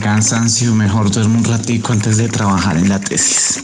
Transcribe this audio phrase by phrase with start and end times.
[0.00, 0.74] Cansancio.
[0.74, 3.62] Mejor duermo un ratico antes de trabajar en la tesis.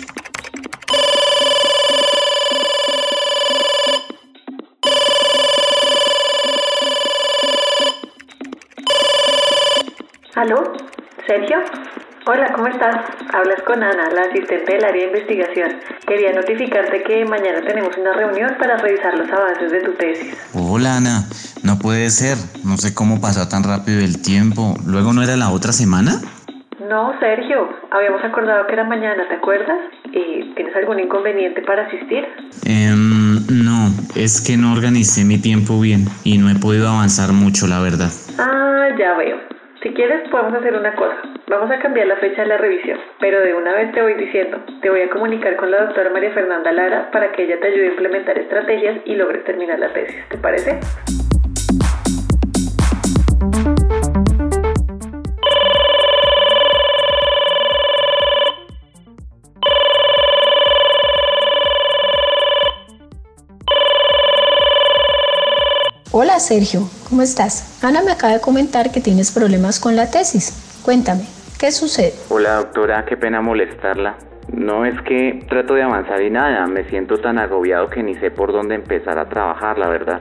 [10.34, 10.72] ¿Aló?
[11.26, 11.56] ¿Sergio?
[12.28, 12.96] Hola, ¿cómo estás?
[13.32, 15.70] Hablas con Ana, la asistente del área de investigación.
[16.06, 20.34] Quería notificarte que mañana tenemos una reunión para revisar los avances de tu tesis.
[20.52, 21.28] Hola Ana,
[21.62, 22.36] no puede ser.
[22.64, 24.76] No sé cómo pasó tan rápido el tiempo.
[24.84, 26.20] ¿Luego no era la otra semana?
[26.88, 29.78] No, Sergio, habíamos acordado que era mañana, ¿te acuerdas?
[30.12, 32.24] ¿Y tienes algún inconveniente para asistir?
[32.64, 37.66] Em, no, es que no organicé mi tiempo bien y no he podido avanzar mucho,
[37.66, 38.10] la verdad.
[38.38, 39.38] Ah, ya veo.
[39.82, 41.16] Si quieres, podemos hacer una cosa.
[41.48, 44.58] Vamos a cambiar la fecha de la revisión, pero de una vez te voy diciendo,
[44.80, 47.86] te voy a comunicar con la doctora María Fernanda Lara para que ella te ayude
[47.86, 50.16] a implementar estrategias y logres terminar la tesis.
[50.28, 50.80] ¿Te parece?
[66.36, 67.82] Hola Sergio, ¿cómo estás?
[67.82, 70.82] Ana me acaba de comentar que tienes problemas con la tesis.
[70.84, 71.22] Cuéntame,
[71.58, 72.12] ¿qué sucede?
[72.28, 74.18] Hola doctora, qué pena molestarla.
[74.52, 78.30] No es que trato de avanzar y nada, me siento tan agobiado que ni sé
[78.30, 80.20] por dónde empezar a trabajar, la verdad.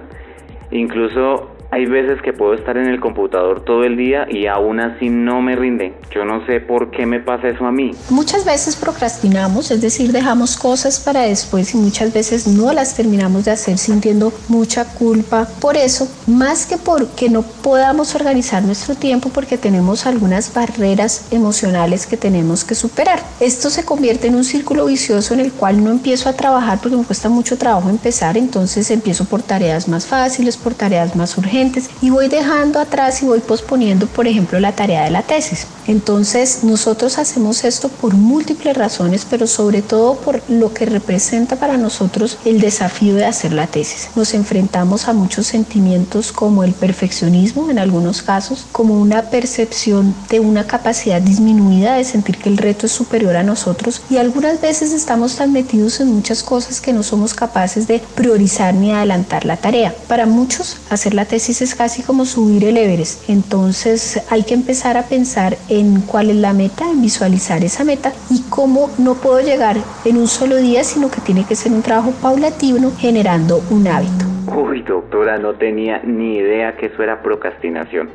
[0.71, 5.09] Incluso hay veces que puedo estar en el computador todo el día y aún así
[5.09, 5.91] no me rinde.
[6.09, 7.91] Yo no sé por qué me pasa eso a mí.
[8.09, 13.43] Muchas veces procrastinamos, es decir, dejamos cosas para después y muchas veces no las terminamos
[13.43, 15.49] de hacer sintiendo mucha culpa.
[15.59, 22.07] Por eso, más que porque no podamos organizar nuestro tiempo porque tenemos algunas barreras emocionales
[22.07, 23.19] que tenemos que superar.
[23.41, 26.95] Esto se convierte en un círculo vicioso en el cual no empiezo a trabajar porque
[26.95, 31.64] me cuesta mucho trabajo empezar, entonces empiezo por tareas más fáciles, por tareas más urgentes
[32.01, 35.67] y voy dejando atrás y voy posponiendo, por ejemplo, la tarea de la tesis.
[35.87, 41.77] Entonces, nosotros hacemos esto por múltiples razones, pero sobre todo por lo que representa para
[41.77, 44.09] nosotros el desafío de hacer la tesis.
[44.15, 50.39] Nos enfrentamos a muchos sentimientos como el perfeccionismo en algunos casos, como una percepción de
[50.39, 54.91] una capacidad disminuida de sentir que el reto es superior a nosotros y algunas veces
[54.91, 59.57] estamos tan metidos en muchas cosas que no somos capaces de priorizar ni adelantar la
[59.57, 59.93] tarea.
[60.07, 63.29] Para muchos, hacer la tesis es casi como subir el Everest.
[63.29, 68.13] Entonces hay que empezar a pensar en cuál es la meta, en visualizar esa meta
[68.29, 71.81] y cómo no puedo llegar en un solo día, sino que tiene que ser un
[71.81, 74.25] trabajo paulatino generando un hábito.
[74.55, 78.09] Uy, doctora, no tenía ni idea que eso era procrastinación.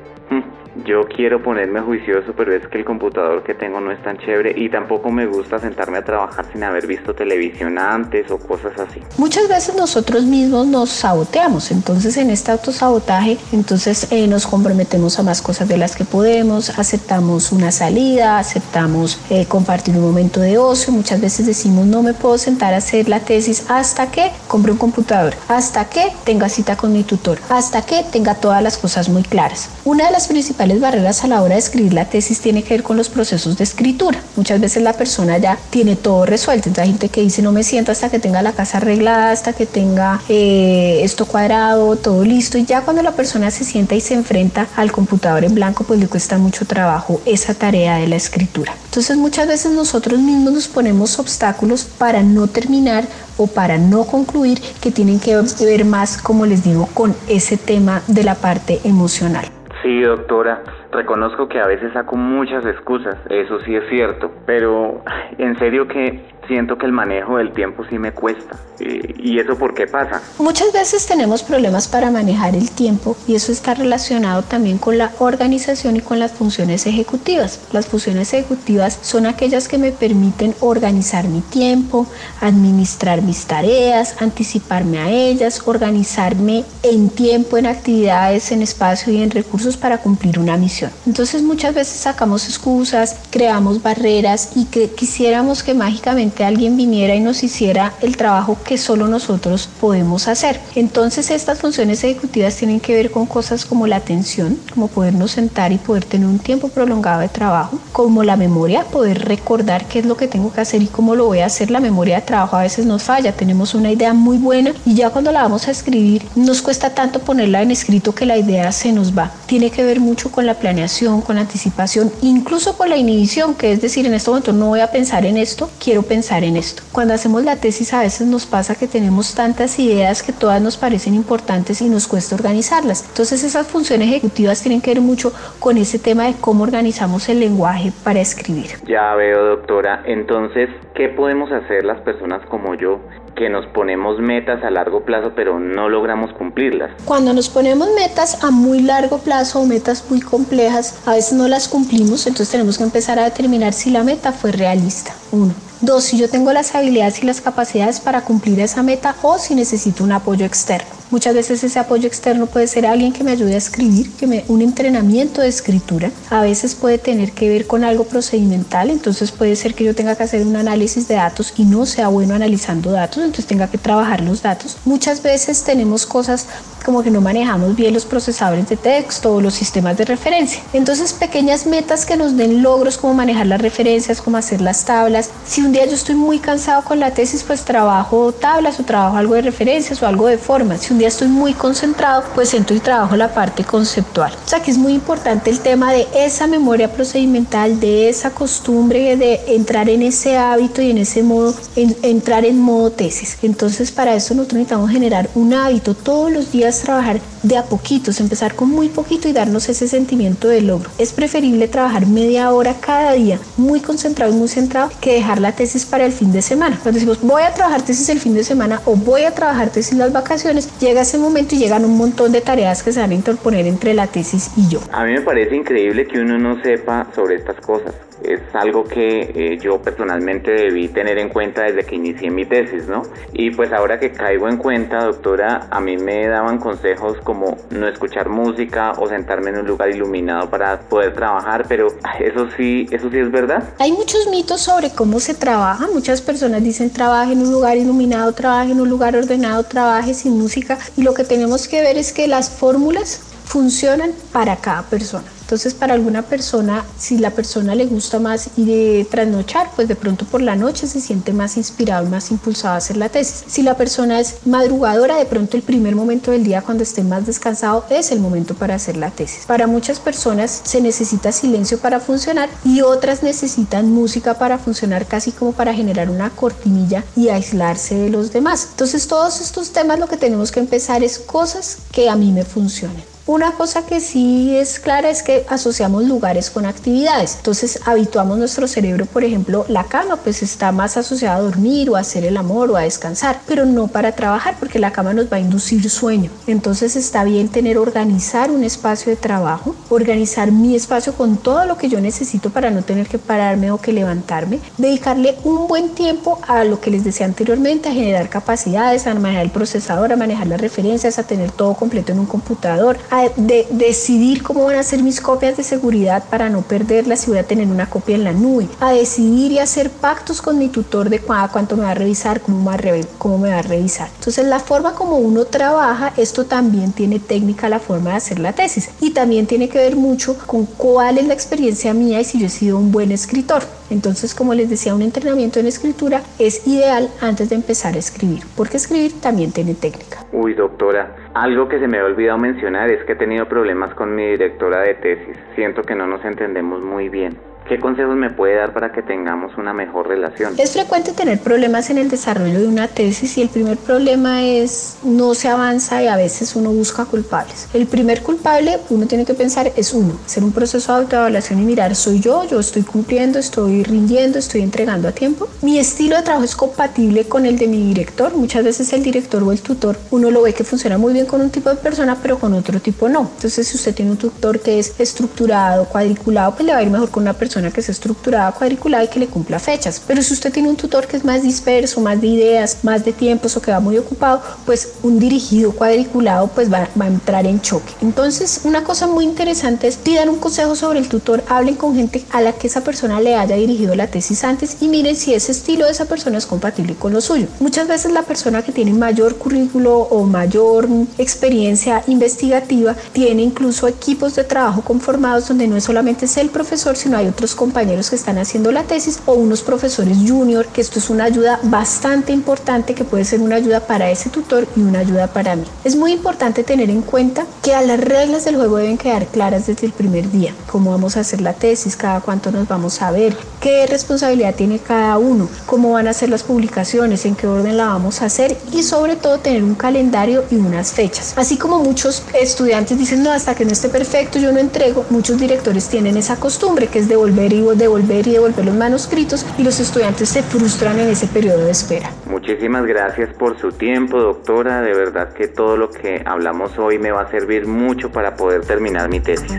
[0.87, 4.55] Yo quiero ponerme juicioso, pero es que el computador que tengo no es tan chévere
[4.57, 9.01] y tampoco me gusta sentarme a trabajar sin haber visto televisión antes o cosas así.
[9.19, 15.25] Muchas veces nosotros mismos nos saboteamos, entonces en este autosabotaje, entonces eh, nos comprometemos a
[15.25, 20.57] más cosas de las que podemos, aceptamos una salida, aceptamos eh, compartir un momento de
[20.59, 24.71] ocio, muchas veces decimos no me puedo sentar a hacer la tesis hasta que compre
[24.73, 29.09] un computador, hasta que tenga cita con mi tutor, hasta que tenga todas las cosas
[29.09, 29.69] muy claras.
[29.85, 32.83] Una de las principales barreras a la hora de escribir la tesis tiene que ver
[32.83, 34.23] con los procesos de escritura.
[34.37, 36.69] Muchas veces la persona ya tiene todo resuelto.
[36.69, 39.53] Entonces hay gente que dice no me siento hasta que tenga la casa arreglada, hasta
[39.55, 42.59] que tenga eh, esto cuadrado, todo listo.
[42.59, 45.99] Y ya cuando la persona se sienta y se enfrenta al computador en blanco, pues
[45.99, 48.75] le cuesta mucho trabajo esa tarea de la escritura.
[48.85, 53.07] Entonces muchas veces nosotros mismos nos ponemos obstáculos para no terminar
[53.37, 58.03] o para no concluir que tienen que ver más, como les digo, con ese tema
[58.07, 59.60] de la parte emocional.
[59.83, 60.63] Sí, doctora,
[60.93, 65.03] reconozco que a veces saco muchas excusas, eso sí es cierto, pero
[65.39, 66.21] en serio que
[66.51, 68.57] siento que el manejo del tiempo sí me cuesta.
[68.81, 70.21] ¿Y eso por qué pasa?
[70.39, 75.13] Muchas veces tenemos problemas para manejar el tiempo y eso está relacionado también con la
[75.19, 77.61] organización y con las funciones ejecutivas.
[77.73, 82.07] Las funciones ejecutivas son aquellas que me permiten organizar mi tiempo,
[82.41, 89.31] administrar mis tareas, anticiparme a ellas, organizarme en tiempo, en actividades, en espacio y en
[89.31, 90.91] recursos para cumplir una misión.
[91.07, 97.21] Entonces muchas veces sacamos excusas, creamos barreras y que quisiéramos que mágicamente alguien viniera y
[97.21, 100.61] nos hiciera el trabajo que solo nosotros podemos hacer.
[100.75, 105.73] Entonces estas funciones ejecutivas tienen que ver con cosas como la atención, como podernos sentar
[105.73, 110.07] y poder tener un tiempo prolongado de trabajo, como la memoria, poder recordar qué es
[110.07, 111.71] lo que tengo que hacer y cómo lo voy a hacer.
[111.71, 115.11] La memoria de trabajo a veces nos falla, tenemos una idea muy buena y ya
[115.11, 118.93] cuando la vamos a escribir nos cuesta tanto ponerla en escrito que la idea se
[118.93, 119.31] nos va.
[119.47, 123.73] Tiene que ver mucho con la planeación, con la anticipación, incluso con la inhibición, que
[123.73, 126.83] es decir, en este momento no voy a pensar en esto, quiero pensar en esto.
[126.93, 130.77] Cuando hacemos la tesis a veces nos pasa que tenemos tantas ideas que todas nos
[130.77, 133.05] parecen importantes y nos cuesta organizarlas.
[133.09, 137.41] Entonces esas funciones ejecutivas tienen que ver mucho con ese tema de cómo organizamos el
[137.41, 138.71] lenguaje para escribir.
[138.87, 140.03] Ya veo, doctora.
[140.07, 143.01] Entonces, ¿qué podemos hacer las personas como yo
[143.35, 146.91] que nos ponemos metas a largo plazo pero no logramos cumplirlas.
[147.07, 151.49] Cuando nos ponemos metas a muy largo plazo o metas muy complejas, a veces no
[151.49, 155.15] las cumplimos, entonces tenemos que empezar a determinar si la meta fue realista.
[155.33, 155.55] Uno.
[155.81, 159.55] Dos, si yo tengo las habilidades y las capacidades para cumplir esa meta o si
[159.55, 161.01] necesito un apoyo externo.
[161.11, 164.45] Muchas veces ese apoyo externo puede ser alguien que me ayude a escribir, que me
[164.47, 166.13] un entrenamiento de escritura.
[166.29, 170.15] A veces puede tener que ver con algo procedimental, entonces puede ser que yo tenga
[170.15, 173.79] que hacer un análisis de datos y no sea bueno analizando datos, entonces tenga que
[173.79, 174.77] trabajar los datos.
[174.85, 176.47] Muchas veces tenemos cosas
[176.85, 180.63] como que no manejamos bien los procesadores de texto o los sistemas de referencia.
[180.73, 185.31] Entonces, pequeñas metas que nos den logros como manejar las referencias, como hacer las tablas.
[185.47, 189.17] Si un día yo estoy muy cansado con la tesis, pues trabajo tablas o trabajo
[189.17, 190.77] algo de referencias o algo de forma.
[190.77, 194.33] Si un día estoy muy concentrado, pues entro y trabajo la parte conceptual.
[194.45, 199.17] O sea, que es muy importante el tema de esa memoria procedimental, de esa costumbre
[199.17, 203.39] de entrar en ese hábito y en ese modo, entrar en modo tesis.
[203.41, 208.19] Entonces, para eso nosotros necesitamos generar un hábito todos los días trabajar de a poquitos,
[208.19, 210.91] empezar con muy poquito y darnos ese sentimiento de logro.
[210.99, 215.53] Es preferible trabajar media hora cada día, muy concentrado y muy centrado, que dejar la
[215.61, 216.79] tesis para el fin de semana.
[216.83, 219.93] Cuando decimos voy a trabajar tesis el fin de semana o voy a trabajar tesis
[219.93, 223.15] las vacaciones, llega ese momento y llegan un montón de tareas que se van a
[223.15, 224.81] interponer entre la tesis y yo.
[224.91, 227.93] A mí me parece increíble que uno no sepa sobre estas cosas.
[228.23, 232.87] Es algo que eh, yo personalmente debí tener en cuenta desde que inicié mi tesis,
[232.87, 233.03] ¿no?
[233.33, 237.89] Y pues ahora que caigo en cuenta, doctora, a mí me daban consejos como no
[237.89, 241.89] escuchar música o sentarme en un lugar iluminado para poder trabajar, pero
[242.21, 243.65] eso sí, eso sí es verdad.
[243.79, 245.89] Hay muchos mitos sobre cómo se trabaja.
[245.93, 250.39] Muchas personas dicen trabaje en un lugar iluminado, trabaje en un lugar ordenado, trabaje sin
[250.39, 250.79] música.
[250.97, 255.25] Y lo que tenemos que ver es que las fórmulas funcionan para cada persona.
[255.51, 259.97] Entonces, para alguna persona, si la persona le gusta más ir de trasnochar, pues de
[259.97, 263.43] pronto por la noche se siente más inspirado y más impulsado a hacer la tesis.
[263.49, 267.27] Si la persona es madrugadora, de pronto el primer momento del día cuando esté más
[267.27, 269.45] descansado es el momento para hacer la tesis.
[269.47, 275.33] Para muchas personas se necesita silencio para funcionar y otras necesitan música para funcionar casi
[275.33, 278.69] como para generar una cortinilla y aislarse de los demás.
[278.71, 282.45] Entonces, todos estos temas lo que tenemos que empezar es cosas que a mí me
[282.45, 283.03] funcionen.
[283.31, 287.37] Una cosa que sí es clara es que asociamos lugares con actividades.
[287.37, 291.95] Entonces habituamos nuestro cerebro, por ejemplo, la cama pues está más asociada a dormir o
[291.95, 295.33] a hacer el amor o a descansar, pero no para trabajar porque la cama nos
[295.33, 296.29] va a inducir sueño.
[296.49, 301.79] Entonces está bien tener organizar un espacio de trabajo, organizar mi espacio con todo lo
[301.79, 306.41] que yo necesito para no tener que pararme o que levantarme, dedicarle un buen tiempo
[306.49, 310.49] a lo que les decía anteriormente, a generar capacidades, a manejar el procesador, a manejar
[310.49, 314.83] las referencias, a tener todo completo en un computador, a de decidir cómo van a
[314.83, 318.25] ser mis copias de seguridad para no perderlas y voy a tener una copia en
[318.25, 321.95] la nube, a decidir y hacer pactos con mi tutor de cuánto me va a
[321.95, 322.81] revisar, cómo va a,
[323.19, 324.09] cómo me va a revisar.
[324.19, 328.53] Entonces la forma como uno trabaja, esto también tiene técnica la forma de hacer la
[328.53, 332.39] tesis y también tiene que ver mucho con cuál es la experiencia mía y si
[332.39, 333.80] yo he sido un buen escritor.
[333.91, 338.45] Entonces, como les decía, un entrenamiento en escritura es ideal antes de empezar a escribir,
[338.57, 340.25] porque escribir también tiene técnica.
[340.33, 344.15] Uy, doctora, algo que se me ha olvidado mencionar es que he tenido problemas con
[344.15, 345.37] mi directora de tesis.
[345.55, 347.50] Siento que no nos entendemos muy bien.
[347.69, 350.55] ¿Qué consejos me puede dar para que tengamos una mejor relación?
[350.59, 354.97] Es frecuente tener problemas en el desarrollo de una tesis y el primer problema es
[355.05, 357.69] no se avanza y a veces uno busca culpables.
[357.73, 361.65] El primer culpable, uno tiene que pensar, es uno, hacer un proceso de autoevaluación y
[361.65, 365.49] mirar, soy yo, yo estoy cumpliendo, estoy rindiendo, estoy entregando a tiempo.
[365.63, 368.35] Mi estilo de trabajo es compatible con el de mi director.
[368.35, 371.41] Muchas veces el director o el tutor, uno lo ve que funciona muy bien con
[371.41, 373.31] un tipo de persona, pero con otro tipo no.
[373.35, 376.91] Entonces, si usted tiene un tutor que es estructurado, cuadriculado, pues le va a ir
[376.91, 380.01] mejor con una persona que sea estructurada, cuadriculada y que le cumpla fechas.
[380.07, 383.13] Pero si usted tiene un tutor que es más disperso, más de ideas, más de
[383.13, 387.47] tiempos o que va muy ocupado, pues un dirigido cuadriculado pues va, va a entrar
[387.47, 387.93] en choque.
[388.01, 392.25] Entonces, una cosa muy interesante es pidan un consejo sobre el tutor, hablen con gente
[392.31, 395.53] a la que esa persona le haya dirigido la tesis antes y miren si ese
[395.53, 397.47] estilo de esa persona es compatible con lo suyo.
[397.59, 400.89] Muchas veces la persona que tiene mayor currículo o mayor
[401.19, 406.97] experiencia investigativa tiene incluso equipos de trabajo conformados donde no es solamente es el profesor,
[406.97, 410.99] sino hay otros compañeros que están haciendo la tesis o unos profesores junior, que esto
[410.99, 414.99] es una ayuda bastante importante que puede ser una ayuda para ese tutor y una
[414.99, 415.65] ayuda para mí.
[415.83, 419.67] Es muy importante tener en cuenta que a las reglas del juego deben quedar claras
[419.69, 423.11] desde el primer día, cómo vamos a hacer la tesis, cada cuánto nos vamos a
[423.11, 427.79] ver, qué responsabilidad tiene cada uno, cómo van a ser las publicaciones, en qué orden
[427.79, 431.33] la vamos a hacer y sobre todo tener un calendario y unas fechas.
[431.37, 435.41] Así como muchos estudiantes dicen, no, hasta que no esté perfecto yo no entrego, muchos
[435.41, 439.81] directores tienen esa costumbre que es devolver y devolver y devolver los manuscritos y los
[439.81, 442.11] estudiantes se frustran en ese periodo de espera.
[442.27, 444.83] Muchísimas gracias por su tiempo, doctora.
[444.83, 448.65] De verdad que todo lo que hablamos hoy me va a servir mucho para poder
[448.67, 449.59] terminar mi tesis.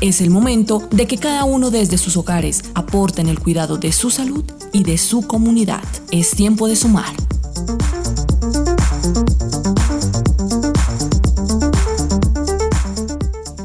[0.00, 3.92] Es el momento de que cada uno desde sus hogares aporte en el cuidado de
[3.92, 5.84] su salud y de su comunidad.
[6.10, 7.14] Es tiempo de sumar.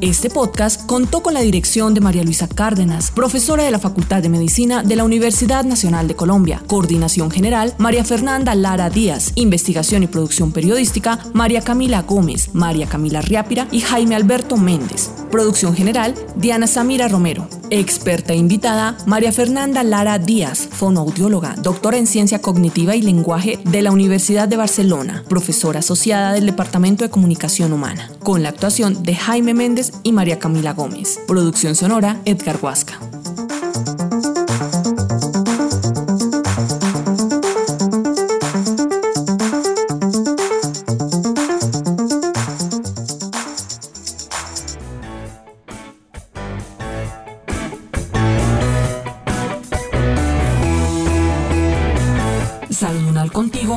[0.01, 4.29] Este podcast contó con la dirección de María Luisa Cárdenas, profesora de la Facultad de
[4.29, 6.61] Medicina de la Universidad Nacional de Colombia.
[6.67, 9.31] Coordinación General, María Fernanda Lara Díaz.
[9.33, 15.09] Investigación y producción periodística, María Camila Gómez, María Camila Riápira y Jaime Alberto Méndez.
[15.31, 17.47] Producción General, Diana Samira Romero.
[17.69, 23.91] Experta invitada, María Fernanda Lara Díaz, fonoaudióloga, doctora en Ciencia Cognitiva y Lenguaje de la
[23.91, 29.53] Universidad de Barcelona, profesora asociada del Departamento de Comunicación Humana, con la actuación de Jaime
[29.53, 31.19] Méndez y María Camila Gómez.
[31.27, 32.99] Producción sonora, Edgar Huasca.